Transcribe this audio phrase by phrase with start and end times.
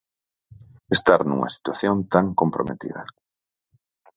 [0.97, 3.01] Estar nunha situación tan comprometida.